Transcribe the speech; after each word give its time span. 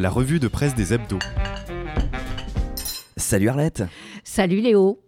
la 0.00 0.08
revue 0.08 0.40
de 0.40 0.48
presse 0.48 0.74
des 0.74 0.94
hebdos. 0.94 1.18
Salut 3.18 3.48
Arlette 3.48 3.82
Salut 4.24 4.60
Léo 4.60 5.00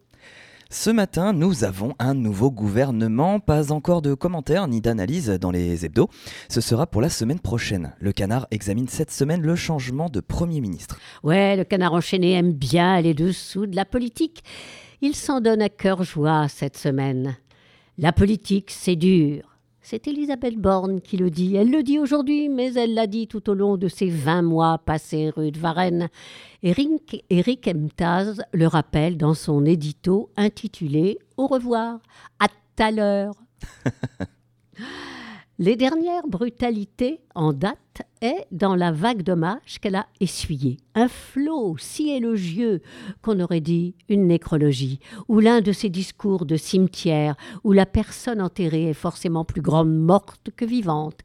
ce 0.74 0.88
matin, 0.88 1.34
nous 1.34 1.64
avons 1.64 1.94
un 1.98 2.14
nouveau 2.14 2.50
gouvernement, 2.50 3.40
pas 3.40 3.72
encore 3.72 4.00
de 4.00 4.14
commentaires 4.14 4.66
ni 4.68 4.80
d'analyse 4.80 5.28
dans 5.28 5.50
les 5.50 5.84
hebdos. 5.84 6.08
Ce 6.48 6.62
sera 6.62 6.86
pour 6.86 7.02
la 7.02 7.10
semaine 7.10 7.40
prochaine. 7.40 7.92
Le 8.00 8.10
canard 8.10 8.46
examine 8.50 8.88
cette 8.88 9.10
semaine 9.10 9.42
le 9.42 9.54
changement 9.54 10.08
de 10.08 10.20
Premier 10.20 10.62
ministre. 10.62 10.98
Ouais, 11.22 11.56
le 11.56 11.64
canard 11.64 11.92
enchaîné 11.92 12.32
aime 12.32 12.54
bien 12.54 12.94
aller 12.94 13.12
dessous 13.12 13.66
de 13.66 13.76
la 13.76 13.84
politique. 13.84 14.44
Il 15.02 15.14
s'en 15.14 15.42
donne 15.42 15.60
à 15.60 15.68
cœur 15.68 16.04
joie 16.04 16.48
cette 16.48 16.78
semaine. 16.78 17.36
La 17.98 18.14
politique, 18.14 18.70
c'est 18.70 18.96
dur. 18.96 19.51
C'est 19.84 20.06
Elisabeth 20.06 20.56
Borne 20.56 21.00
qui 21.00 21.16
le 21.16 21.28
dit. 21.28 21.56
Elle 21.56 21.72
le 21.72 21.82
dit 21.82 21.98
aujourd'hui, 21.98 22.48
mais 22.48 22.72
elle 22.74 22.94
l'a 22.94 23.08
dit 23.08 23.26
tout 23.26 23.50
au 23.50 23.54
long 23.54 23.76
de 23.76 23.88
ses 23.88 24.08
20 24.08 24.42
mois 24.42 24.78
passés 24.78 25.30
rue 25.30 25.50
de 25.50 25.58
Varennes. 25.58 26.08
Eric, 26.62 27.24
Eric 27.30 27.66
Emtaz 27.66 28.42
le 28.52 28.68
rappelle 28.68 29.16
dans 29.16 29.34
son 29.34 29.64
édito 29.64 30.30
intitulé 30.36 31.18
Au 31.36 31.48
revoir, 31.48 31.98
à 32.38 32.46
tout 32.46 32.82
à 32.82 32.92
l'heure. 32.92 33.34
Les 35.58 35.76
dernières 35.76 36.26
brutalités 36.26 37.20
en 37.34 37.52
date 37.52 38.02
est 38.22 38.46
dans 38.52 38.74
la 38.74 38.90
vague 38.90 39.22
d'hommages 39.22 39.80
qu'elle 39.82 39.96
a 39.96 40.06
essuyée. 40.18 40.78
Un 40.94 41.08
flot 41.08 41.76
si 41.78 42.10
élogieux 42.10 42.80
qu'on 43.20 43.38
aurait 43.38 43.60
dit 43.60 43.94
une 44.08 44.26
nécrologie, 44.26 44.98
ou 45.28 45.40
l'un 45.40 45.60
de 45.60 45.72
ces 45.72 45.90
discours 45.90 46.46
de 46.46 46.56
cimetière 46.56 47.36
où 47.64 47.72
la 47.72 47.84
personne 47.84 48.40
enterrée 48.40 48.88
est 48.88 48.94
forcément 48.94 49.44
plus 49.44 49.60
grande 49.60 49.94
morte 49.94 50.48
que 50.56 50.64
vivante. 50.64 51.20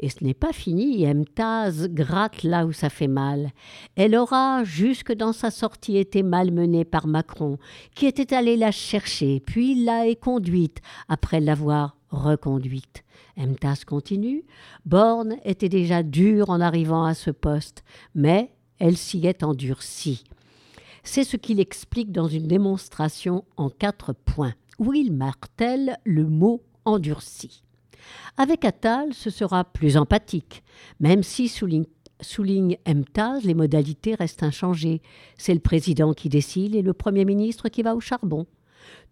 Et 0.00 0.08
ce 0.08 0.24
n'est 0.24 0.34
pas 0.34 0.54
fini, 0.54 1.06
Emtaz 1.06 1.88
gratte 1.88 2.44
là 2.44 2.64
où 2.64 2.72
ça 2.72 2.88
fait 2.88 3.06
mal. 3.06 3.50
Elle 3.96 4.16
aura, 4.16 4.64
jusque 4.64 5.12
dans 5.12 5.34
sa 5.34 5.50
sortie, 5.50 5.98
été 5.98 6.22
malmenée 6.22 6.86
par 6.86 7.06
Macron, 7.06 7.58
qui 7.94 8.06
était 8.06 8.34
allé 8.34 8.56
la 8.56 8.70
chercher, 8.70 9.40
puis 9.40 9.84
l'a 9.84 10.06
conduite, 10.14 10.78
après 11.08 11.40
l'avoir 11.40 11.97
reconduite. 12.10 13.04
Emtas 13.36 13.82
continue. 13.86 14.44
Borne 14.84 15.36
était 15.44 15.68
déjà 15.68 16.02
dure 16.02 16.50
en 16.50 16.60
arrivant 16.60 17.04
à 17.04 17.14
ce 17.14 17.30
poste, 17.30 17.84
mais 18.14 18.52
elle 18.78 18.96
s'y 18.96 19.26
est 19.26 19.42
endurcie. 19.42 20.24
C'est 21.04 21.24
ce 21.24 21.36
qu'il 21.36 21.60
explique 21.60 22.12
dans 22.12 22.28
une 22.28 22.46
démonstration 22.46 23.44
en 23.56 23.70
quatre 23.70 24.12
points, 24.12 24.54
où 24.78 24.92
il 24.92 25.12
martèle 25.12 25.98
le 26.04 26.26
mot 26.26 26.62
endurci. 26.84 27.62
Avec 28.36 28.64
Attal, 28.64 29.14
ce 29.14 29.30
sera 29.30 29.64
plus 29.64 29.96
empathique, 29.96 30.62
même 31.00 31.22
si, 31.22 31.48
souligne, 31.48 31.86
souligne 32.20 32.78
les 33.42 33.54
modalités 33.54 34.14
restent 34.14 34.42
inchangées. 34.42 35.02
C'est 35.36 35.54
le 35.54 35.60
président 35.60 36.12
qui 36.12 36.28
décide 36.28 36.74
et 36.74 36.82
le 36.82 36.92
Premier 36.92 37.24
ministre 37.24 37.68
qui 37.68 37.82
va 37.82 37.94
au 37.94 38.00
charbon. 38.00 38.46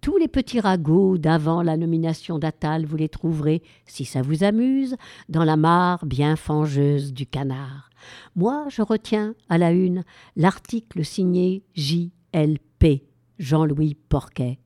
Tous 0.01 0.19
les 0.19 0.29
petits 0.29 0.61
ragots 0.61 1.19
d'avant 1.19 1.63
la 1.63 1.77
nomination 1.77 2.39
d'Attal, 2.39 2.87
vous 2.87 2.97
les 2.97 3.09
trouverez, 3.09 3.63
si 3.87 4.05
ça 4.05 4.23
vous 4.23 4.45
amuse, 4.45 4.97
dans 5.29 5.45
la 5.45 5.57
mare 5.57 6.07
bien 6.07 6.37
fangeuse 6.37 7.13
du 7.13 7.27
canard. 7.27 7.91
Moi, 8.37 8.67
je 8.69 8.83
retiens 8.83 9.35
à 9.49 9.59
la 9.59 9.73
une 9.73 10.05
l'article 10.37 11.05
signé 11.05 11.65
J.L.P. 11.75 13.05
Jean-Louis 13.39 13.97
Porquet. 14.09 14.59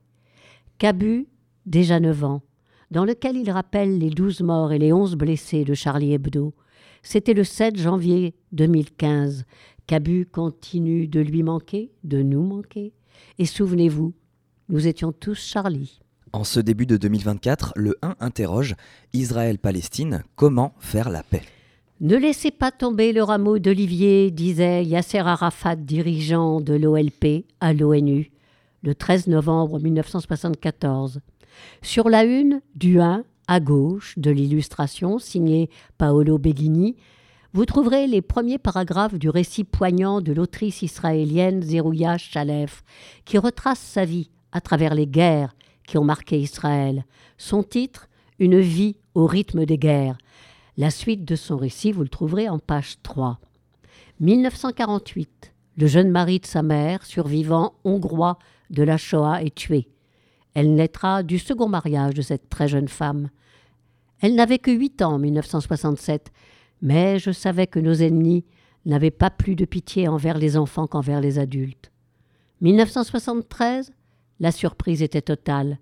Cabu, 0.79 1.29
déjà 1.67 2.01
neuf 2.01 2.25
ans, 2.25 2.43
dans 2.91 3.05
lequel 3.05 3.37
il 3.37 3.51
rappelle 3.51 3.99
les 3.99 4.11
douze 4.11 4.41
morts 4.41 4.73
et 4.73 4.79
les 4.79 4.93
onze 4.93 5.15
blessés 5.15 5.65
de 5.65 5.75
Charlie 5.75 6.13
Hebdo. 6.13 6.55
C'était 7.03 7.35
le 7.35 7.45
7 7.45 7.79
janvier 7.79 8.35
2015. 8.53 9.45
Cabu 9.87 10.27
continue 10.27 11.09
de 11.09 11.21
lui 11.21 11.43
manquer, 11.43 11.93
de 12.05 12.23
nous 12.23 12.43
manquer. 12.43 12.93
Et 13.39 13.47
souvenez-vous, 13.47 14.13
nous 14.71 14.87
étions 14.87 15.13
tous 15.13 15.35
Charlie. 15.35 16.01
En 16.33 16.45
ce 16.45 16.61
début 16.61 16.87
de 16.87 16.97
2024, 16.97 17.73
le 17.75 17.97
1 18.03 18.15
interroge 18.21 18.77
Israël-Palestine, 19.13 20.23
comment 20.37 20.75
faire 20.79 21.11
la 21.11 21.25
paix? 21.25 21.43
Ne 22.01 22.17
laissez 22.17 22.53
pas 22.53 22.71
tomber 22.71 23.13
le 23.13 23.23
rameau 23.23 23.59
d'olivier, 23.59 24.31
disait 24.31 24.85
Yasser 24.85 25.19
Arafat, 25.19 25.77
dirigeant 25.77 26.61
de 26.61 26.75
l'OLP 26.75 27.45
à 27.61 27.73
l'ONU, 27.73 28.31
le 28.83 28.95
13 28.95 29.27
novembre 29.27 29.81
1974. 29.81 31.21
Sur 31.83 32.09
la 32.09 32.25
une 32.25 32.63
du 32.77 33.01
1, 33.01 33.25
à 33.49 33.61
gauche 33.61 34.15
de 34.17 34.31
l'illustration, 34.31 35.19
signée 35.19 35.69
Paolo 35.99 36.39
Beghini, 36.39 36.97
vous 37.53 37.67
trouverez 37.67 38.07
les 38.07 38.23
premiers 38.23 38.59
paragraphes 38.59 39.19
du 39.19 39.29
récit 39.29 39.65
poignant 39.65 40.21
de 40.21 40.33
l'autrice 40.33 40.83
israélienne 40.83 41.61
Zerouya 41.61 42.17
Chalef, 42.17 42.85
qui 43.25 43.37
retrace 43.37 43.81
sa 43.81 44.05
vie 44.05 44.31
à 44.53 44.61
travers 44.61 44.95
les 44.95 45.07
guerres 45.07 45.55
qui 45.87 45.99
ont 45.99 46.05
marqué 46.05 46.39
Israël. 46.39 47.05
Son 47.39 47.63
titre, 47.63 48.09
Une 48.39 48.61
vie 48.61 48.97
au 49.15 49.27
rythme 49.27 49.67
des 49.67 49.77
guerres. 49.77 50.17
La 50.77 50.91
suite 50.91 51.25
de 51.25 51.37
son 51.37 51.57
récit, 51.57 51.93
vous 51.93 52.03
le 52.03 52.09
trouverez 52.09 52.49
en 52.49 52.59
page 52.59 52.97
3. 53.03 53.39
1948. 54.21 55.53
Le 55.77 55.87
jeune 55.87 56.11
mari 56.11 56.41
de 56.41 56.47
sa 56.47 56.63
mère, 56.63 57.05
survivant 57.05 57.75
hongrois 57.85 58.39
de 58.71 58.83
la 58.83 58.97
Shoah, 58.97 59.43
est 59.43 59.55
tué. 59.55 59.89
Elle 60.55 60.75
naîtra 60.75 61.23
du 61.23 61.39
second 61.39 61.69
mariage 61.69 62.15
de 62.15 62.23
cette 62.23 62.49
très 62.49 62.69
jeune 62.69 62.89
femme. 62.89 63.31
Elle 64.21 64.35
n'avait 64.35 64.59
que 64.59 64.71
huit 64.71 65.03
ans 65.03 65.15
en 65.15 65.19
1967, 65.19 66.31
mais 66.83 67.19
je 67.19 67.31
savais 67.31 67.67
que 67.67 67.79
nos 67.79 67.95
ennemis 67.95 68.45
n'avaient 68.85 69.11
pas 69.11 69.31
plus 69.31 69.55
de 69.55 69.65
pitié 69.65 70.09
envers 70.09 70.39
les 70.39 70.57
enfants 70.57 70.87
qu'envers 70.87 71.21
les 71.21 71.39
adultes. 71.39 71.91
1973, 72.61 73.93
la 74.41 74.51
surprise 74.51 75.03
était 75.03 75.23
totale. 75.23 75.79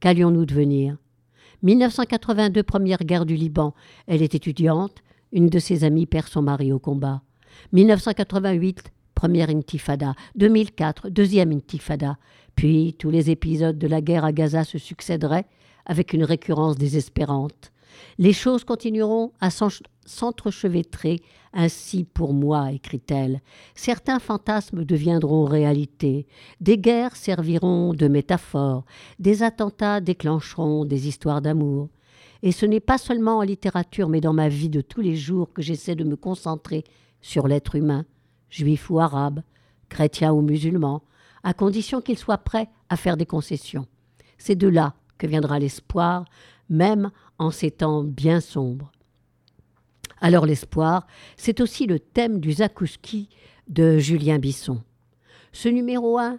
Qu'allions-nous 0.00 0.46
devenir? 0.46 0.98
1982, 1.62 2.62
première 2.62 2.98
guerre 2.98 3.24
du 3.24 3.34
Liban. 3.34 3.74
Elle 4.06 4.22
est 4.22 4.34
étudiante. 4.34 5.02
Une 5.32 5.48
de 5.48 5.58
ses 5.58 5.82
amies 5.82 6.06
perd 6.06 6.28
son 6.28 6.42
mari 6.42 6.72
au 6.72 6.78
combat. 6.78 7.22
1988, 7.72 8.92
première 9.14 9.48
intifada. 9.48 10.14
2004, 10.36 11.08
deuxième 11.08 11.52
intifada. 11.52 12.18
Puis 12.54 12.94
tous 12.98 13.10
les 13.10 13.30
épisodes 13.30 13.78
de 13.78 13.86
la 13.88 14.02
guerre 14.02 14.24
à 14.24 14.32
Gaza 14.32 14.64
se 14.64 14.78
succéderaient 14.78 15.46
avec 15.86 16.12
une 16.12 16.24
récurrence 16.24 16.76
désespérante. 16.76 17.72
Les 18.18 18.32
choses 18.32 18.64
continueront 18.64 19.32
à 19.40 19.48
s'entrechevêtrer 19.50 21.20
ainsi 21.54 22.04
pour 22.04 22.34
moi, 22.34 22.72
écrit-elle. 22.72 23.40
Certains 23.74 24.18
fantasmes 24.18 24.84
deviendront 24.84 25.44
réalité, 25.44 26.26
des 26.60 26.78
guerres 26.78 27.16
serviront 27.16 27.94
de 27.94 28.08
métaphores, 28.08 28.84
des 29.20 29.42
attentats 29.42 30.00
déclencheront 30.00 30.84
des 30.84 31.06
histoires 31.06 31.40
d'amour. 31.40 31.88
Et 32.42 32.52
ce 32.52 32.66
n'est 32.66 32.80
pas 32.80 32.98
seulement 32.98 33.38
en 33.38 33.42
littérature, 33.42 34.08
mais 34.08 34.20
dans 34.20 34.32
ma 34.32 34.48
vie 34.48 34.68
de 34.68 34.80
tous 34.80 35.00
les 35.00 35.16
jours 35.16 35.52
que 35.52 35.62
j'essaie 35.62 35.94
de 35.94 36.04
me 36.04 36.16
concentrer 36.16 36.84
sur 37.22 37.48
l'être 37.48 37.76
humain, 37.76 38.04
juif 38.50 38.90
ou 38.90 38.98
arabe, 38.98 39.40
chrétien 39.88 40.32
ou 40.32 40.42
musulman, 40.42 41.02
à 41.44 41.54
condition 41.54 42.00
qu'il 42.00 42.18
soit 42.18 42.38
prêt 42.38 42.68
à 42.88 42.96
faire 42.96 43.16
des 43.16 43.26
concessions. 43.26 43.86
C'est 44.38 44.56
de 44.56 44.68
là 44.68 44.94
que 45.18 45.26
viendra 45.26 45.58
l'espoir, 45.58 46.24
même 46.68 47.10
en 47.38 47.50
ces 47.50 47.70
temps 47.70 48.02
bien 48.02 48.40
sombres. 48.40 48.92
Alors 50.20 50.46
l'espoir, 50.46 51.06
c'est 51.36 51.60
aussi 51.60 51.86
le 51.86 51.98
thème 51.98 52.40
du 52.40 52.52
Zakouski 52.52 53.28
de 53.68 53.98
Julien 53.98 54.38
Bisson. 54.38 54.82
Ce 55.52 55.68
numéro 55.68 56.18
1, 56.18 56.38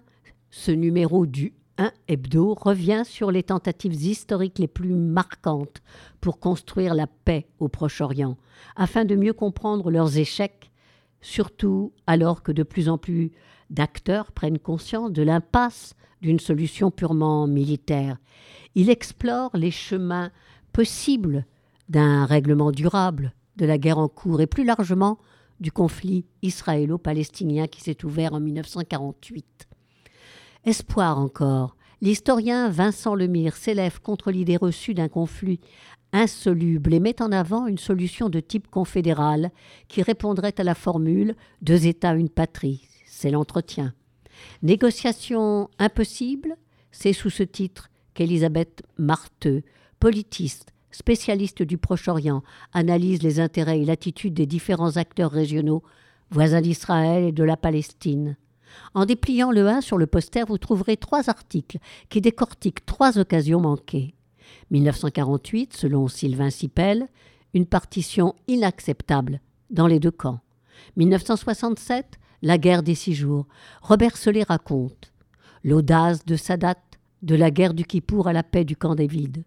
ce 0.49 0.71
numéro 0.71 1.25
du 1.25 1.53
1 1.77 1.91
hebdo 2.07 2.53
revient 2.53 3.03
sur 3.05 3.31
les 3.31 3.43
tentatives 3.43 3.93
historiques 3.93 4.59
les 4.59 4.67
plus 4.67 4.93
marquantes 4.93 5.81
pour 6.21 6.39
construire 6.39 6.93
la 6.93 7.07
paix 7.07 7.47
au 7.59 7.67
Proche-Orient, 7.67 8.37
afin 8.75 9.05
de 9.05 9.15
mieux 9.15 9.33
comprendre 9.33 9.91
leurs 9.91 10.17
échecs, 10.17 10.71
surtout 11.21 11.91
alors 12.07 12.43
que 12.43 12.51
de 12.51 12.63
plus 12.63 12.89
en 12.89 12.97
plus 12.97 13.31
d'acteurs 13.69 14.31
prennent 14.31 14.59
conscience 14.59 15.11
de 15.11 15.23
l'impasse 15.23 15.95
d'une 16.21 16.39
solution 16.39 16.91
purement 16.91 17.47
militaire. 17.47 18.17
Il 18.75 18.89
explore 18.89 19.51
les 19.53 19.71
chemins 19.71 20.31
possibles 20.75 21.45
d'un 21.87 22.25
règlement 22.25 22.69
durable 22.69 23.33
de 23.55 23.65
la 23.65 23.77
guerre 23.77 23.97
en 23.97 24.09
cours 24.09 24.41
et 24.41 24.45
plus 24.45 24.65
largement 24.65 25.19
du 25.61 25.71
conflit 25.71 26.25
israélo-palestinien 26.41 27.67
qui 27.67 27.79
s'est 27.79 28.03
ouvert 28.03 28.33
en 28.33 28.41
1948. 28.41 29.69
Espoir 30.65 31.17
encore. 31.17 31.77
L'historien 32.01 32.69
Vincent 32.69 33.15
Lemire 33.15 33.55
s'élève 33.55 34.01
contre 34.01 34.31
l'idée 34.31 34.57
reçue 34.57 34.93
d'un 34.93 35.07
conflit 35.07 35.61
insoluble 36.11 36.93
et 36.93 36.99
met 36.99 37.21
en 37.21 37.31
avant 37.31 37.67
une 37.67 37.77
solution 37.77 38.27
de 38.27 38.41
type 38.41 38.67
confédéral 38.67 39.51
qui 39.87 40.01
répondrait 40.01 40.55
à 40.57 40.65
la 40.65 40.75
formule 40.75 41.37
deux 41.61 41.87
États, 41.87 42.15
une 42.15 42.27
patrie. 42.27 42.85
C'est 43.07 43.31
l'entretien. 43.31 43.93
Négociation 44.61 45.69
impossible, 45.79 46.57
c'est 46.91 47.13
sous 47.13 47.29
ce 47.29 47.43
titre 47.43 47.89
qu'Elisabeth 48.13 48.83
Marteux, 48.97 49.63
politiste, 49.99 50.73
spécialiste 50.91 51.63
du 51.63 51.77
Proche-Orient, 51.77 52.43
analyse 52.73 53.21
les 53.21 53.39
intérêts 53.39 53.79
et 53.81 53.85
l'attitude 53.85 54.33
des 54.33 54.45
différents 54.45 54.97
acteurs 54.97 55.31
régionaux, 55.31 55.83
voisin 56.31 56.61
d'Israël 56.61 57.23
et 57.23 57.31
de 57.31 57.43
la 57.43 57.57
Palestine. 57.57 58.37
En 58.93 59.05
dépliant 59.05 59.51
le 59.51 59.67
1 59.67 59.81
sur 59.81 59.97
le 59.97 60.07
poster, 60.07 60.45
vous 60.47 60.57
trouverez 60.57 60.97
trois 60.97 61.29
articles 61.29 61.77
qui 62.09 62.21
décortiquent 62.21 62.85
trois 62.85 63.17
occasions 63.17 63.61
manquées. 63.61 64.15
1948, 64.71 65.75
selon 65.75 66.07
Sylvain 66.07 66.49
Sipel, 66.49 67.07
une 67.53 67.65
partition 67.65 68.35
inacceptable 68.47 69.39
dans 69.69 69.87
les 69.87 69.99
deux 69.99 70.11
camps. 70.11 70.39
1967, 70.97 72.19
la 72.41 72.57
guerre 72.57 72.83
des 72.83 72.95
six 72.95 73.15
jours. 73.15 73.47
Robert 73.81 74.17
Solé 74.17 74.43
raconte 74.43 75.13
l'audace 75.63 76.25
de 76.25 76.35
Sadat 76.35 76.75
de 77.21 77.35
la 77.35 77.49
guerre 77.49 77.73
du 77.73 77.85
Kippour 77.85 78.27
à 78.27 78.33
la 78.33 78.43
paix 78.43 78.65
du 78.65 78.75
camp 78.75 78.93
David. 78.93 79.43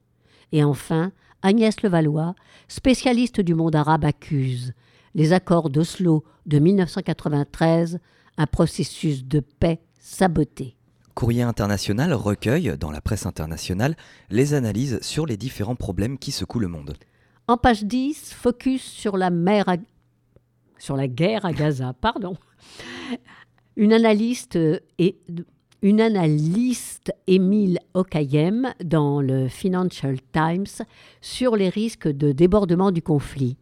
Et 0.52 0.64
enfin, 0.64 1.12
Agnès 1.42 1.82
Levallois, 1.82 2.34
spécialiste 2.68 3.40
du 3.40 3.54
monde 3.54 3.76
arabe, 3.76 4.04
accuse 4.04 4.72
les 5.14 5.32
accords 5.32 5.70
d'Oslo 5.70 6.24
de 6.46 6.58
1993, 6.58 7.98
un 8.36 8.46
processus 8.46 9.24
de 9.24 9.40
paix 9.40 9.80
saboté. 9.98 10.76
Courrier 11.14 11.42
international 11.42 12.12
recueille, 12.12 12.76
dans 12.78 12.92
la 12.92 13.00
presse 13.00 13.26
internationale, 13.26 13.96
les 14.30 14.54
analyses 14.54 15.00
sur 15.02 15.26
les 15.26 15.36
différents 15.36 15.74
problèmes 15.74 16.18
qui 16.18 16.30
secouent 16.30 16.60
le 16.60 16.68
monde. 16.68 16.94
En 17.48 17.56
page 17.56 17.84
10, 17.84 18.34
focus 18.34 18.82
sur 18.82 19.16
la 19.16 19.30
mer 19.30 19.66
sur 20.78 20.96
la 20.96 21.08
guerre 21.08 21.44
à 21.44 21.52
Gaza, 21.52 21.92
pardon. 22.00 22.36
Une 23.76 23.92
analyste 23.92 24.56
et 24.98 25.18
une 25.82 26.00
analyste, 26.00 27.12
Émile 27.26 27.78
Okayem, 27.94 28.72
dans 28.84 29.20
le 29.20 29.48
Financial 29.48 30.16
Times, 30.32 30.84
sur 31.20 31.54
les 31.54 31.68
risques 31.68 32.08
de 32.08 32.32
débordement 32.32 32.90
du 32.90 33.00
conflit. 33.00 33.56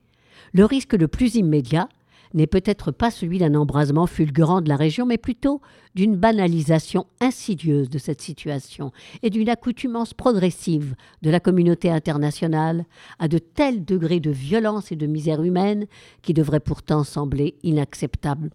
Le 0.55 0.65
risque 0.65 0.95
le 0.95 1.09
plus 1.09 1.35
immédiat 1.35 1.89
n'est 2.33 2.47
peut-être 2.47 2.91
pas 2.91 3.11
celui 3.11 3.39
d'un 3.39 3.55
embrasement 3.55 4.07
fulgurant 4.07 4.63
de 4.63 4.69
la 4.69 4.77
région, 4.77 5.05
mais 5.05 5.19
plutôt 5.19 5.61
d'une 5.95 6.17
banalisation 6.17 7.07
insidieuse 7.21 7.91
de 7.91 7.99
cette 7.99 8.23
situation 8.23 8.93
et 9.23 9.31
d'une 9.31 9.49
accoutumance 9.49 10.15
progressive 10.15 10.95
de 11.23 11.31
la 11.31 11.41
communauté 11.41 11.91
internationale 11.91 12.87
à 13.19 13.29
de 13.29 13.39
tels 13.39 13.85
degrés 13.85 14.21
de 14.21 14.31
violence 14.31 14.91
et 14.91 14.97
de 14.97 15.07
misère 15.07 15.43
humaine 15.43 15.87
qui 16.23 16.33
devraient 16.33 16.61
pourtant 16.61 17.05
sembler 17.05 17.57
inacceptables 17.63 18.51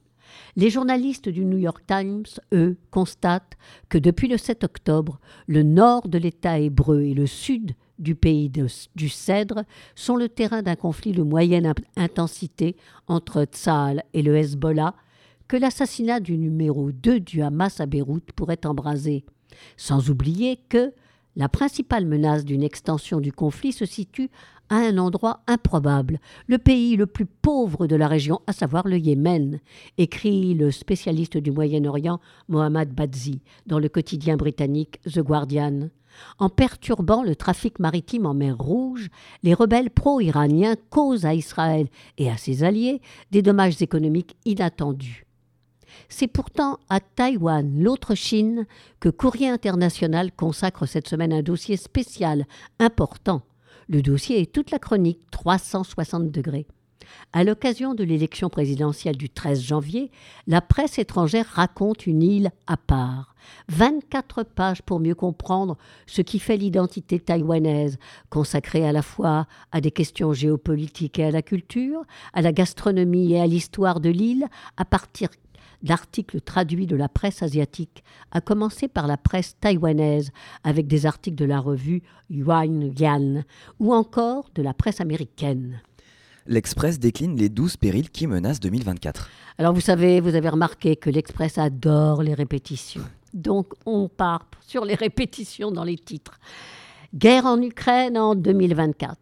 les 0.55 0.69
journalistes 0.69 1.29
du 1.29 1.45
New 1.45 1.57
York 1.57 1.83
Times, 1.87 2.25
eux, 2.53 2.77
constatent 2.89 3.57
que 3.89 3.97
depuis 3.97 4.27
le 4.27 4.37
7 4.37 4.63
octobre, 4.63 5.19
le 5.47 5.63
nord 5.63 6.07
de 6.07 6.17
l'État 6.17 6.59
hébreu 6.59 7.01
et 7.01 7.13
le 7.13 7.27
sud 7.27 7.73
du 7.99 8.15
pays 8.15 8.49
du 8.49 9.09
Cèdre 9.09 9.63
sont 9.95 10.15
le 10.15 10.27
terrain 10.27 10.63
d'un 10.63 10.75
conflit 10.75 11.11
de 11.11 11.21
moyenne 11.21 11.71
intensité 11.95 12.75
entre 13.07 13.43
Tsahal 13.43 14.03
et 14.13 14.23
le 14.23 14.35
Hezbollah, 14.35 14.95
que 15.47 15.57
l'assassinat 15.57 16.19
du 16.19 16.37
numéro 16.37 16.91
2 16.91 17.19
du 17.19 17.41
Hamas 17.41 17.79
à 17.79 17.85
Beyrouth 17.85 18.31
pourrait 18.31 18.65
embraser. 18.65 19.23
Sans 19.77 20.09
oublier 20.09 20.57
que 20.69 20.93
la 21.35 21.49
principale 21.49 22.05
menace 22.05 22.45
d'une 22.45 22.63
extension 22.63 23.19
du 23.19 23.31
conflit 23.31 23.71
se 23.71 23.85
situe 23.85 24.29
à 24.69 24.75
un 24.75 24.97
endroit 24.97 25.41
improbable, 25.47 26.19
le 26.47 26.57
pays 26.57 26.95
le 26.95 27.05
plus 27.05 27.25
pauvre 27.25 27.87
de 27.87 27.95
la 27.95 28.07
région, 28.07 28.39
à 28.47 28.53
savoir 28.53 28.87
le 28.87 28.97
Yémen, 28.97 29.59
écrit 29.97 30.53
le 30.53 30.71
spécialiste 30.71 31.37
du 31.37 31.51
Moyen-Orient 31.51 32.21
Mohammad 32.47 32.89
Badzi 32.93 33.41
dans 33.65 33.79
le 33.79 33.89
quotidien 33.89 34.37
britannique 34.37 35.01
The 35.03 35.19
Guardian. 35.19 35.89
En 36.39 36.49
perturbant 36.49 37.23
le 37.23 37.35
trafic 37.35 37.79
maritime 37.79 38.25
en 38.25 38.33
mer 38.33 38.57
Rouge, 38.57 39.09
les 39.43 39.53
rebelles 39.53 39.89
pro-iraniens 39.89 40.75
causent 40.89 41.25
à 41.25 41.33
Israël 41.33 41.87
et 42.17 42.29
à 42.29 42.37
ses 42.37 42.63
alliés 42.63 43.01
des 43.31 43.41
dommages 43.41 43.81
économiques 43.81 44.37
inattendus. 44.45 45.25
C'est 46.09 46.27
pourtant 46.27 46.79
à 46.89 46.99
Taïwan, 46.99 47.81
l'autre 47.81 48.15
Chine, 48.15 48.65
que 48.99 49.09
Courrier 49.09 49.49
International 49.49 50.31
consacre 50.31 50.85
cette 50.85 51.07
semaine 51.07 51.33
un 51.33 51.41
dossier 51.41 51.77
spécial 51.77 52.45
important 52.79 53.41
le 53.91 54.01
dossier 54.01 54.39
est 54.39 54.51
toute 54.51 54.71
la 54.71 54.79
chronique 54.79 55.19
360 55.31 56.31
degrés. 56.31 56.65
À 57.33 57.43
l'occasion 57.43 57.93
de 57.93 58.05
l'élection 58.05 58.49
présidentielle 58.49 59.17
du 59.17 59.29
13 59.29 59.61
janvier, 59.61 60.11
la 60.47 60.61
presse 60.61 60.97
étrangère 60.97 61.45
raconte 61.45 62.07
une 62.07 62.23
île 62.23 62.51
à 62.67 62.77
part. 62.77 63.35
24 63.67 64.43
pages 64.43 64.81
pour 64.81 65.01
mieux 65.01 65.15
comprendre 65.15 65.77
ce 66.07 66.21
qui 66.21 66.39
fait 66.39 66.55
l'identité 66.55 67.19
taïwanaise, 67.19 67.97
consacrée 68.29 68.87
à 68.87 68.93
la 68.93 69.01
fois 69.01 69.45
à 69.73 69.81
des 69.81 69.91
questions 69.91 70.31
géopolitiques 70.31 71.19
et 71.19 71.25
à 71.25 71.31
la 71.31 71.41
culture, 71.41 72.03
à 72.31 72.41
la 72.41 72.53
gastronomie 72.53 73.33
et 73.33 73.41
à 73.41 73.47
l'histoire 73.47 73.99
de 73.99 74.09
l'île, 74.09 74.47
à 74.77 74.85
partir 74.85 75.27
d'articles 75.83 76.41
traduits 76.41 76.87
de 76.87 76.95
la 76.95 77.09
presse 77.09 77.43
asiatique, 77.43 78.03
à 78.31 78.41
commencer 78.41 78.87
par 78.87 79.07
la 79.07 79.17
presse 79.17 79.55
taïwanaise, 79.59 80.31
avec 80.63 80.87
des 80.87 81.05
articles 81.05 81.37
de 81.37 81.45
la 81.45 81.59
revue 81.59 82.03
Yuan 82.29 82.91
Yan, 82.97 83.43
ou 83.79 83.93
encore 83.93 84.49
de 84.55 84.61
la 84.61 84.73
presse 84.73 85.01
américaine. 85.01 85.81
L'Express 86.47 86.99
décline 86.99 87.35
les 87.37 87.49
12 87.49 87.77
périls 87.77 88.09
qui 88.09 88.25
menacent 88.25 88.59
2024. 88.59 89.29
Alors 89.57 89.73
vous 89.73 89.81
savez, 89.81 90.19
vous 90.19 90.35
avez 90.35 90.49
remarqué 90.49 90.95
que 90.95 91.09
l'Express 91.09 91.57
adore 91.57 92.23
les 92.23 92.33
répétitions. 92.33 93.03
Donc 93.33 93.73
on 93.85 94.09
part 94.09 94.47
sur 94.61 94.83
les 94.83 94.95
répétitions 94.95 95.71
dans 95.71 95.83
les 95.83 95.97
titres. 95.97 96.39
Guerre 97.13 97.45
en 97.45 97.61
Ukraine 97.61 98.17
en 98.17 98.35
2024. 98.35 99.17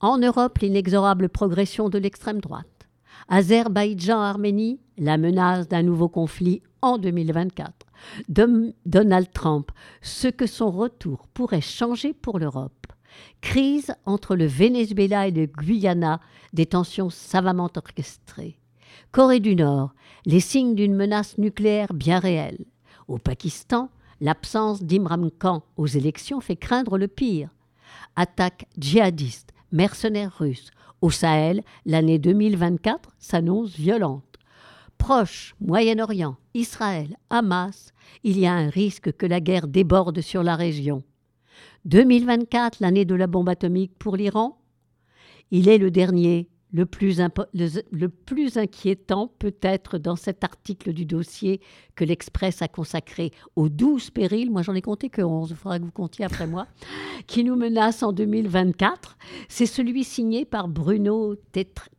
En 0.00 0.18
Europe, 0.18 0.58
l'inexorable 0.58 1.28
progression 1.28 1.88
de 1.88 1.98
l'extrême 1.98 2.40
droite. 2.40 2.66
Azerbaïdjan-Arménie, 3.28 4.80
la 5.00 5.16
menace 5.16 5.66
d'un 5.66 5.82
nouveau 5.82 6.08
conflit 6.08 6.62
en 6.82 6.98
2024. 6.98 7.86
Donald 8.86 9.32
Trump, 9.32 9.72
ce 10.02 10.28
que 10.28 10.46
son 10.46 10.70
retour 10.70 11.26
pourrait 11.34 11.60
changer 11.60 12.12
pour 12.12 12.38
l'Europe. 12.38 12.86
Crise 13.40 13.92
entre 14.06 14.36
le 14.36 14.46
Venezuela 14.46 15.26
et 15.26 15.32
le 15.32 15.46
Guyana, 15.46 16.20
des 16.52 16.66
tensions 16.66 17.10
savamment 17.10 17.70
orchestrées. 17.74 18.58
Corée 19.10 19.40
du 19.40 19.56
Nord, 19.56 19.94
les 20.26 20.40
signes 20.40 20.74
d'une 20.74 20.94
menace 20.94 21.38
nucléaire 21.38 21.92
bien 21.92 22.18
réelle. 22.18 22.64
Au 23.08 23.18
Pakistan, 23.18 23.90
l'absence 24.20 24.82
d'Imran 24.82 25.30
Khan 25.38 25.62
aux 25.76 25.86
élections 25.86 26.40
fait 26.40 26.56
craindre 26.56 26.98
le 26.98 27.08
pire. 27.08 27.50
Attaque 28.16 28.66
djihadiste, 28.78 29.52
mercenaires 29.72 30.36
russes, 30.38 30.70
au 31.00 31.10
Sahel, 31.10 31.62
l'année 31.86 32.18
2024 32.18 33.10
s'annonce 33.18 33.74
violente. 33.74 34.29
Proche, 35.00 35.54
Moyen-Orient, 35.62 36.36
Israël, 36.52 37.16
Hamas, 37.30 37.94
il 38.22 38.38
y 38.38 38.46
a 38.46 38.52
un 38.52 38.68
risque 38.68 39.12
que 39.16 39.24
la 39.24 39.40
guerre 39.40 39.66
déborde 39.66 40.20
sur 40.20 40.42
la 40.42 40.56
région. 40.56 41.02
2024, 41.86 42.80
l'année 42.80 43.06
de 43.06 43.14
la 43.14 43.26
bombe 43.26 43.48
atomique 43.48 43.92
pour 43.98 44.14
l'Iran 44.14 44.60
Il 45.50 45.70
est 45.70 45.78
le 45.78 45.90
dernier 45.90 46.50
le 46.72 46.86
plus, 46.86 47.20
le, 47.52 48.08
plus 48.08 48.56
inquiétant 48.56 49.32
peut-être 49.38 49.98
dans 49.98 50.16
cet 50.16 50.44
article 50.44 50.92
du 50.92 51.04
dossier 51.04 51.60
que 51.96 52.04
l'Express 52.04 52.62
a 52.62 52.68
consacré 52.68 53.32
aux 53.56 53.68
12 53.68 54.10
périls, 54.10 54.50
moi 54.50 54.62
j'en 54.62 54.74
ai 54.74 54.82
compté 54.82 55.08
que 55.08 55.22
11, 55.22 55.50
il 55.50 55.56
faudra 55.56 55.78
que 55.78 55.84
vous 55.84 55.90
comptiez 55.90 56.24
après 56.24 56.46
moi, 56.46 56.66
qui 57.26 57.44
nous 57.44 57.56
menacent 57.56 58.02
en 58.02 58.12
2024. 58.12 59.18
C'est 59.48 59.66
celui 59.66 60.04
signé 60.04 60.44
par 60.44 60.68
Bruno 60.68 61.34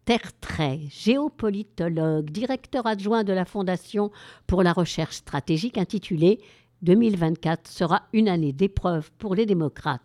Tertrais, 0.06 0.80
géopolitologue, 0.90 2.30
directeur 2.30 2.88
adjoint 2.88 3.24
de 3.24 3.34
la 3.34 3.46
Fondation 3.46 4.12
pour 4.48 4.63
la 4.63 4.74
recherche 4.74 5.18
stratégique, 5.18 5.78
intitulé 5.78 6.40
2024 6.82 7.68
sera 7.68 8.04
une 8.12 8.28
année 8.28 8.54
d'épreuve 8.54 9.12
pour 9.20 9.36
les 9.36 9.46
démocrates. 9.46 10.01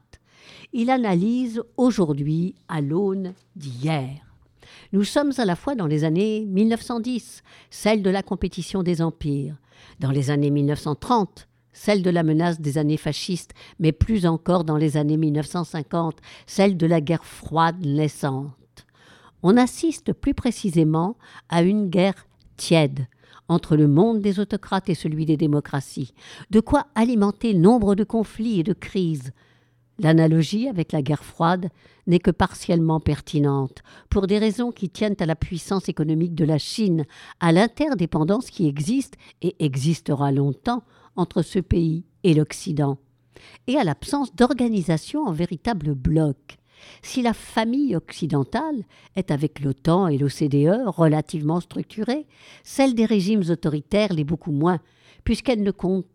Il 0.73 0.91
analyse 0.91 1.63
aujourd'hui 1.77 2.55
à 2.69 2.81
l'aune 2.81 3.35
d'hier. 3.57 4.25
Nous 4.93 5.05
sommes 5.05 5.33
à 5.39 5.45
la 5.45 5.57
fois 5.57 5.75
dans 5.75 5.87
les 5.87 6.05
années 6.05 6.45
1910, 6.47 7.43
celle 7.71 8.03
de 8.03 8.11
la 8.11 8.23
compétition 8.23 8.83
des 8.83 9.03
empires, 9.03 9.57
dans 10.01 10.11
les 10.11 10.31
années 10.31 10.51
1930, 10.51 11.49
celle 11.73 12.03
de 12.03 12.11
la 12.11 12.23
menace 12.23 12.61
des 12.61 12.79
années 12.79 12.97
fascistes, 12.97 13.53
mais 13.79 13.93
plus 13.93 14.27
encore 14.27 14.65
dans 14.65 14.77
les 14.77 14.97
années 14.97 15.19
1950, 15.19 16.19
celle 16.47 16.77
de 16.77 16.87
la 16.87 17.01
guerre 17.01 17.25
froide 17.25 17.85
naissante. 17.85 18.87
On 19.43 19.57
assiste 19.57 20.13
plus 20.13 20.35
précisément 20.35 21.17
à 21.49 21.63
une 21.63 21.89
guerre 21.89 22.27
tiède 22.57 23.07
entre 23.49 23.77
le 23.77 23.87
monde 23.87 24.21
des 24.21 24.41
autocrates 24.41 24.89
et 24.89 24.95
celui 24.95 25.27
des 25.27 25.37
démocraties, 25.37 26.15
de 26.51 26.61
quoi 26.61 26.87
alimenter 26.95 27.55
nombre 27.55 27.95
de 27.95 28.05
conflits 28.05 28.61
et 28.61 28.65
de 28.65 28.73
crises, 28.73 29.33
L'analogie 29.99 30.69
avec 30.69 30.93
la 30.93 31.00
guerre 31.00 31.25
froide 31.25 31.71
n'est 32.07 32.19
que 32.19 32.31
partiellement 32.31 33.00
pertinente, 33.00 33.83
pour 34.11 34.26
des 34.26 34.38
raisons 34.38 34.71
qui 34.71 34.91
tiennent 34.91 35.17
à 35.21 35.26
la 35.26 35.37
puissance 35.37 35.88
économique 35.88 36.35
de 36.35 36.45
la 36.45 36.59
Chine, 36.59 37.07
à 37.41 37.50
l'interdépendance 37.50 38.50
qui 38.50 38.69
existe 38.69 39.15
et 39.41 39.57
existera 39.59 40.33
longtemps 40.33 40.83
entre 41.17 41.43
ce 41.43 41.59
pays 41.59 42.05
et 42.25 42.35
l'Occident, 42.35 42.99
et 43.67 43.76
à 43.79 43.85
l'absence 43.85 44.35
d'organisation 44.35 45.25
en 45.25 45.33
véritable 45.33 45.95
bloc. 45.95 46.59
Si 47.03 47.23
la 47.23 47.33
famille 47.33 47.97
occidentale 47.97 48.85
est 49.17 49.31
avec 49.31 49.61
l'OTAN 49.61 50.09
et 50.09 50.19
l'OCDE 50.19 50.87
relativement 50.87 51.61
structurée, 51.61 52.26
celle 52.65 52.95
des 52.95 53.07
régimes 53.07 53.45
autoritaires 53.49 54.12
l'est 54.12 54.25
beaucoup 54.25 54.53
moins, 54.53 54.79
puisqu'elle 55.25 55.62
ne 55.62 55.71
compte 55.71 56.07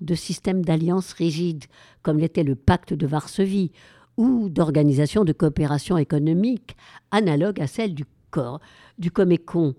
de 0.00 0.14
système 0.14 0.64
d'alliance 0.64 1.12
rigide, 1.12 1.64
comme 2.02 2.18
l'était 2.18 2.44
le 2.44 2.54
pacte 2.54 2.94
de 2.94 3.06
Varsovie, 3.06 3.72
ou 4.16 4.48
d'organisation 4.48 5.24
de 5.24 5.32
coopération 5.32 5.96
économique 5.96 6.76
analogue 7.12 7.60
à 7.60 7.66
celle 7.66 7.94
du, 7.94 8.04
corps, 8.30 8.60
du 8.98 9.10
Comécon, 9.10 9.74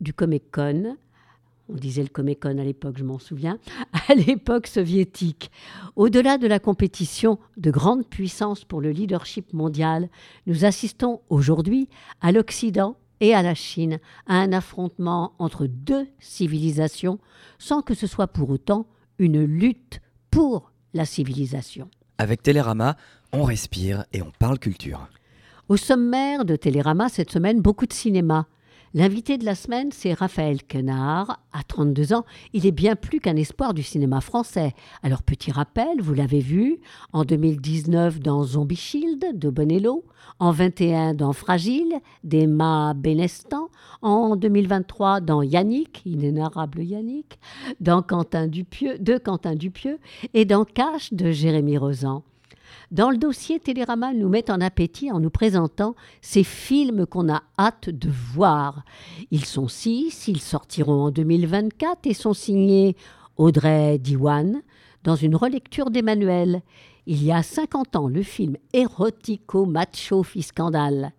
du 0.00 0.14
Comécon, 0.14 0.96
on 1.68 1.74
disait 1.74 2.02
le 2.02 2.08
Comécon 2.08 2.58
à 2.58 2.64
l'époque, 2.64 2.96
je 2.98 3.04
m'en 3.04 3.18
souviens, 3.18 3.58
à 4.08 4.14
l'époque 4.14 4.66
soviétique. 4.66 5.50
Au-delà 5.94 6.38
de 6.38 6.46
la 6.46 6.58
compétition 6.58 7.38
de 7.58 7.70
grandes 7.70 8.06
puissances 8.06 8.64
pour 8.64 8.80
le 8.80 8.90
leadership 8.90 9.52
mondial, 9.52 10.08
nous 10.46 10.64
assistons 10.64 11.20
aujourd'hui 11.28 11.88
à 12.20 12.32
l'Occident 12.32 12.96
et 13.20 13.34
à 13.34 13.42
la 13.42 13.54
Chine 13.54 13.98
à 14.26 14.36
un 14.36 14.52
affrontement 14.52 15.34
entre 15.38 15.66
deux 15.66 16.08
civilisations 16.18 17.18
sans 17.58 17.82
que 17.82 17.94
ce 17.94 18.06
soit 18.06 18.26
pour 18.26 18.50
autant 18.50 18.86
une 19.20 19.44
lutte 19.44 20.00
pour 20.30 20.72
la 20.94 21.04
civilisation. 21.04 21.88
Avec 22.18 22.42
Télérama, 22.42 22.96
on 23.32 23.44
respire 23.44 24.04
et 24.12 24.22
on 24.22 24.32
parle 24.38 24.58
culture. 24.58 25.08
Au 25.68 25.76
sommaire 25.76 26.44
de 26.44 26.56
Télérama 26.56 27.08
cette 27.08 27.30
semaine, 27.30 27.60
beaucoup 27.60 27.86
de 27.86 27.92
cinéma. 27.92 28.48
L'invité 28.92 29.38
de 29.38 29.44
la 29.44 29.54
semaine, 29.54 29.90
c'est 29.92 30.14
Raphaël 30.14 30.64
Quenard. 30.64 31.38
À 31.52 31.62
32 31.62 32.12
ans, 32.12 32.24
il 32.52 32.66
est 32.66 32.72
bien 32.72 32.96
plus 32.96 33.20
qu'un 33.20 33.36
espoir 33.36 33.72
du 33.72 33.84
cinéma 33.84 34.20
français. 34.20 34.74
Alors, 35.04 35.22
petit 35.22 35.52
rappel, 35.52 36.00
vous 36.00 36.12
l'avez 36.12 36.40
vu, 36.40 36.80
en 37.12 37.22
2019 37.22 38.18
dans 38.18 38.42
Zombie 38.42 38.74
Shield 38.74 39.38
de 39.38 39.48
Bonello, 39.48 40.04
en 40.40 40.50
21 40.50 41.14
dans 41.14 41.32
Fragile 41.32 42.00
d'Emma 42.24 42.94
Benestan, 42.94 43.68
en 44.02 44.34
2023 44.34 45.20
dans 45.20 45.42
Yannick, 45.42 46.02
inénarrable 46.04 46.82
Yannick, 46.82 47.38
dans 47.78 48.02
Quentin 48.02 48.48
Dupieux, 48.48 48.98
de 48.98 49.18
Quentin 49.18 49.54
Dupieux 49.54 50.00
et 50.34 50.44
dans 50.44 50.64
Cache 50.64 51.12
de 51.12 51.30
Jérémy 51.30 51.78
Rosan. 51.78 52.24
Dans 52.90 53.10
le 53.10 53.18
dossier, 53.18 53.60
Télérama 53.60 54.12
nous 54.12 54.28
met 54.28 54.50
en 54.50 54.60
appétit 54.60 55.12
en 55.12 55.20
nous 55.20 55.30
présentant 55.30 55.94
ces 56.20 56.44
films 56.44 57.06
qu'on 57.06 57.32
a 57.32 57.42
hâte 57.58 57.90
de 57.90 58.10
voir. 58.10 58.84
Ils 59.30 59.44
sont 59.44 59.68
six, 59.68 60.28
ils 60.28 60.40
sortiront 60.40 61.04
en 61.04 61.10
2024 61.10 62.06
et 62.06 62.14
sont 62.14 62.34
signés 62.34 62.96
Audrey 63.36 63.98
Diwan 63.98 64.62
dans 65.04 65.16
une 65.16 65.36
relecture 65.36 65.90
d'Emmanuel. 65.90 66.62
Il 67.06 67.22
y 67.24 67.32
a 67.32 67.42
50 67.42 67.96
ans, 67.96 68.08
le 68.08 68.22
film 68.22 68.56
érotico-macho 68.72 70.22
fit 70.22 70.42
scandale. 70.42 71.12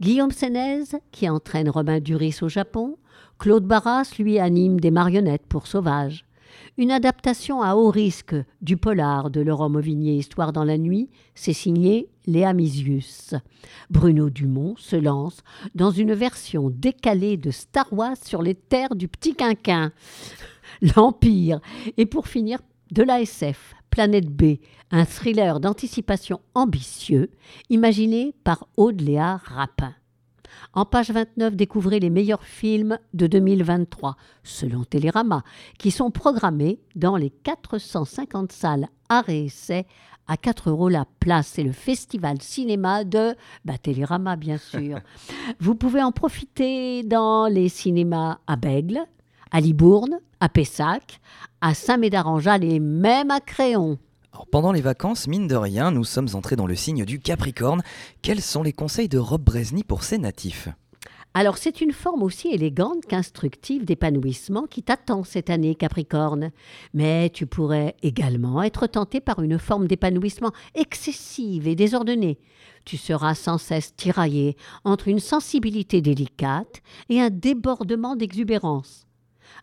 Guillaume 0.00 0.30
Sénez, 0.30 0.84
qui 1.12 1.28
entraîne 1.28 1.68
Robin 1.68 2.00
Duris 2.00 2.38
au 2.42 2.48
Japon, 2.48 2.96
Claude 3.38 3.64
Barras 3.64 4.14
lui 4.18 4.38
anime 4.38 4.80
des 4.80 4.90
marionnettes 4.90 5.46
pour 5.46 5.66
Sauvage. 5.66 6.23
Une 6.76 6.90
adaptation 6.90 7.62
à 7.62 7.74
haut 7.74 7.90
risque 7.90 8.34
du 8.62 8.76
polar 8.76 9.30
de 9.30 9.40
Laurent 9.40 9.68
Mauvignier, 9.68 10.16
Histoire 10.16 10.52
dans 10.52 10.64
la 10.64 10.78
nuit, 10.78 11.08
c'est 11.34 11.52
signé 11.52 12.08
Léa 12.26 12.52
Misius. 12.52 13.34
Bruno 13.90 14.30
Dumont 14.30 14.74
se 14.76 14.96
lance 14.96 15.42
dans 15.74 15.90
une 15.90 16.14
version 16.14 16.70
décalée 16.70 17.36
de 17.36 17.50
Star 17.50 17.92
Wars 17.92 18.16
sur 18.22 18.42
les 18.42 18.54
terres 18.54 18.96
du 18.96 19.08
Petit 19.08 19.34
Quinquin, 19.34 19.92
l'Empire, 20.96 21.60
et 21.96 22.06
pour 22.06 22.28
finir, 22.28 22.58
de 22.90 23.02
l'ASF, 23.02 23.74
Planète 23.90 24.28
B, 24.28 24.58
un 24.90 25.04
thriller 25.04 25.60
d'anticipation 25.60 26.40
ambitieux, 26.54 27.30
imaginé 27.70 28.34
par 28.44 28.66
Aude 28.76 29.00
Léa 29.00 29.40
Rapin. 29.44 29.94
En 30.72 30.84
page 30.84 31.10
29, 31.10 31.54
découvrez 31.54 32.00
les 32.00 32.10
meilleurs 32.10 32.44
films 32.44 32.98
de 33.12 33.26
2023, 33.26 34.16
selon 34.42 34.84
Télérama, 34.84 35.42
qui 35.78 35.90
sont 35.90 36.10
programmés 36.10 36.80
dans 36.94 37.16
les 37.16 37.30
450 37.30 38.52
salles 38.52 38.88
et 39.28 39.44
essais 39.44 39.86
à 40.26 40.36
4 40.36 40.70
euros 40.70 40.88
la 40.88 41.04
place. 41.20 41.48
C'est 41.54 41.62
le 41.62 41.72
festival 41.72 42.40
cinéma 42.40 43.04
de 43.04 43.34
bah, 43.64 43.78
Télérama, 43.78 44.36
bien 44.36 44.58
sûr. 44.58 44.98
Vous 45.60 45.74
pouvez 45.74 46.02
en 46.02 46.12
profiter 46.12 47.02
dans 47.02 47.46
les 47.46 47.68
cinémas 47.68 48.38
à 48.46 48.56
Bègle, 48.56 49.00
à 49.50 49.60
Libourne, 49.60 50.18
à 50.40 50.48
Pessac, 50.48 51.20
à 51.60 51.74
Saint-Médard-en-Jalles 51.74 52.64
et 52.64 52.80
même 52.80 53.30
à 53.30 53.40
Créon 53.40 53.98
pendant 54.50 54.72
les 54.72 54.80
vacances, 54.80 55.28
mine 55.28 55.46
de 55.46 55.56
rien, 55.56 55.90
nous 55.90 56.04
sommes 56.04 56.28
entrés 56.34 56.56
dans 56.56 56.66
le 56.66 56.74
signe 56.74 57.04
du 57.04 57.20
Capricorne. 57.20 57.82
Quels 58.22 58.40
sont 58.40 58.62
les 58.62 58.72
conseils 58.72 59.08
de 59.08 59.18
Rob 59.18 59.42
Bresny 59.42 59.84
pour 59.84 60.02
ces 60.02 60.18
natifs? 60.18 60.68
Alors 61.36 61.58
c'est 61.58 61.80
une 61.80 61.90
forme 61.92 62.22
aussi 62.22 62.48
élégante 62.48 63.06
qu'instructive 63.08 63.84
d'épanouissement 63.84 64.66
qui 64.68 64.84
t'attend 64.84 65.24
cette 65.24 65.50
année 65.50 65.74
Capricorne. 65.74 66.52
Mais 66.92 67.28
tu 67.30 67.46
pourrais 67.46 67.96
également 68.02 68.62
être 68.62 68.86
tenté 68.86 69.20
par 69.20 69.42
une 69.42 69.58
forme 69.58 69.88
d'épanouissement 69.88 70.52
excessive 70.76 71.66
et 71.66 71.74
désordonnée. 71.74 72.38
Tu 72.84 72.96
seras 72.96 73.34
sans 73.34 73.58
cesse 73.58 73.96
tiraillé 73.96 74.56
entre 74.84 75.08
une 75.08 75.18
sensibilité 75.18 76.00
délicate 76.00 76.82
et 77.08 77.20
un 77.20 77.30
débordement 77.30 78.14
d'exubérance 78.14 79.03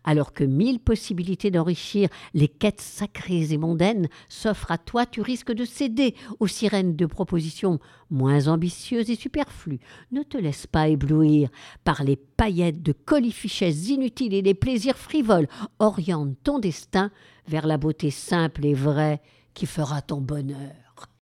alors 0.03 0.33
que 0.33 0.43
mille 0.43 0.79
possibilités 0.79 1.51
d'enrichir 1.51 2.09
les 2.33 2.47
quêtes 2.47 2.81
sacrées 2.81 3.51
et 3.51 3.57
mondaines 3.57 4.07
s'offrent 4.29 4.71
à 4.71 4.77
toi, 4.77 5.05
tu 5.05 5.21
risques 5.21 5.53
de 5.53 5.65
céder 5.65 6.15
aux 6.39 6.47
sirènes 6.47 6.95
de 6.95 7.05
propositions 7.05 7.79
moins 8.09 8.47
ambitieuses 8.47 9.09
et 9.09 9.15
superflues. 9.15 9.79
Ne 10.11 10.23
te 10.23 10.37
laisse 10.37 10.67
pas 10.67 10.89
éblouir 10.89 11.49
par 11.83 12.03
les 12.03 12.15
paillettes 12.15 12.81
de 12.81 12.91
colifichets 12.91 13.71
inutiles 13.71 14.33
et 14.33 14.41
les 14.41 14.53
plaisirs 14.53 14.97
frivoles. 14.97 15.47
Oriente 15.79 16.37
ton 16.43 16.59
destin 16.59 17.11
vers 17.47 17.67
la 17.67 17.77
beauté 17.77 18.11
simple 18.11 18.65
et 18.65 18.73
vraie 18.73 19.21
qui 19.53 19.65
fera 19.65 20.01
ton 20.01 20.21
bonheur. 20.21 20.90